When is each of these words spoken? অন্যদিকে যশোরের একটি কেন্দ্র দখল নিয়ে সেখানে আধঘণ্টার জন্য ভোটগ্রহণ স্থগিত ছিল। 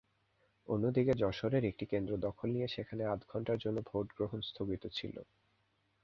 অন্যদিকে 0.67 1.13
যশোরের 1.21 1.63
একটি 1.65 1.85
কেন্দ্র 1.91 2.13
দখল 2.25 2.47
নিয়ে 2.51 2.67
সেখানে 2.67 3.03
আধঘণ্টার 3.05 3.61
জন্য 3.63 3.77
ভোটগ্রহণ 3.89 4.39
স্থগিত 4.49 4.83
ছিল। 4.97 5.15